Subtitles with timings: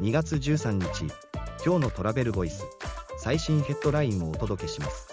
[0.00, 1.12] 2月13日
[1.62, 2.64] 今日のトラベルボイス
[3.18, 5.08] 最新ヘッドラインをお届けします。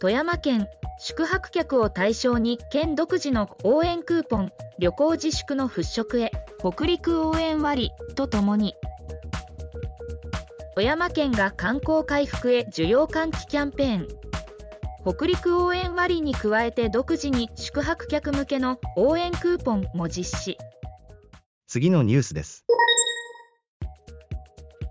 [0.00, 0.66] 富山県
[0.98, 8.72] 宿泊客を対象に県独自の応援クーポン旅行自粛の払拭へ北陸応援割とともに。
[10.74, 14.08] 富山県が観光回復へ需要喚起キャンペーン。
[15.06, 20.56] 北陸応援割に加えて独自に宿泊客向けの応援クーポンも実施。
[21.74, 22.64] 次のニュースです。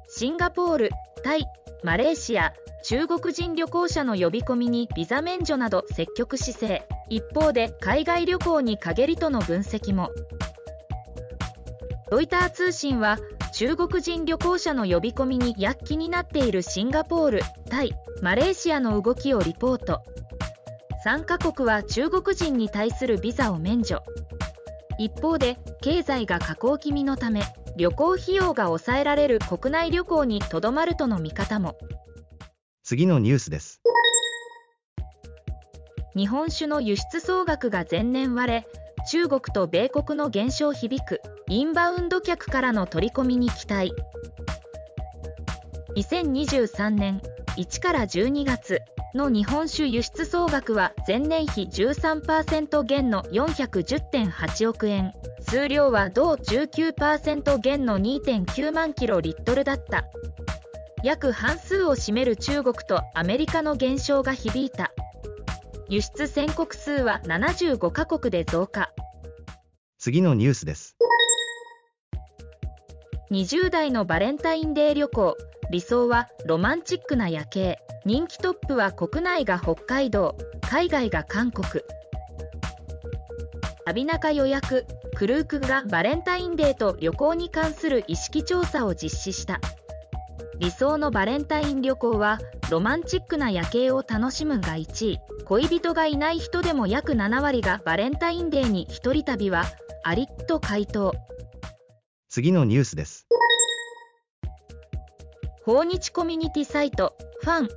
[0.10, 0.92] シンガポール、
[1.23, 1.46] タイ、
[1.82, 2.52] マレーシア、
[2.84, 6.86] 中国人旅行者の呼び込みにビザ免除など積極姿勢。
[7.08, 10.09] 一方で海外旅行に陰りとの分析も。
[12.12, 13.18] ロイター通信は
[13.54, 20.02] 中国人旅行者の呼び込みに躍起になっているシンガポール、タイ、マレーシアの動きをリポート。
[21.06, 24.04] 3カ国は中国人に対するビザを免除。
[25.04, 27.42] 一方で経済が下降気味のため
[27.76, 31.78] 旅行費用が抑えられる国内旅行にとどまるとの見方も。
[32.84, 33.82] 次のニュースです。
[36.16, 38.68] 日本酒の輸出総額が前年割れ
[39.10, 43.92] 中国と米国の減少響くインバウンド客からの取り込みに期待。
[45.98, 47.22] 2023年
[47.58, 48.80] 1から12月
[49.14, 55.14] の日本酒輸出総額は前年比13%減の410.8億円。
[55.42, 60.05] 数量は同19%減の2.9万キロリットルだった。
[61.03, 64.92] 約半数を占める中国とアメリカの減少が響いた。
[65.89, 68.92] 輸出宣告数は75カ国で増加。
[70.00, 70.98] 次のニュースです。
[73.31, 75.36] 20代のバレンタインデー旅行
[75.74, 77.80] 理想はロマンチックな夜景。
[78.06, 80.38] 人気トップは国内が北海道。
[80.62, 81.84] 海外が韓国。
[83.84, 84.86] 旅中予約。
[85.16, 89.60] クルークがバレンタインデーと旅行に関する意識調査を実施した。
[90.60, 92.38] 理想のバレンタイン旅行は
[92.70, 99.64] ロマンチックな夜景を楽しむが1位恋人がいない人でも約7割がバレンタインデーに一人旅は
[100.04, 101.16] ありと回答。
[102.30, 103.26] 次のニュースです。
[105.66, 107.70] 訪日コミュニティサイトファン。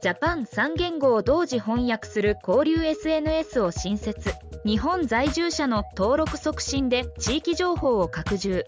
[0.00, 4.32] ジャパン3言語を同時翻訳する交流 SNS を新設。
[4.64, 8.64] 日本在住者の登録促進で地域情報を拡充。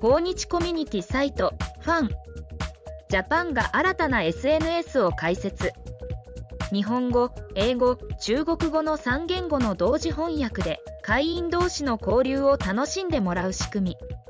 [0.00, 2.10] 訪日コミュニティサイトファン。
[3.08, 5.72] ジャパンが新たな SNS を開設。
[6.72, 14.20] 日本語、英語、中国語の3言語の同時翻訳で会員同士の交流を楽しんでもらう仕組み。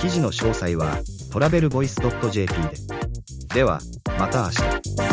[0.00, 0.98] 記事の詳細は
[1.30, 1.96] トラベルボイス
[2.30, 3.54] .jp で。
[3.54, 3.80] では
[4.18, 5.09] また明日。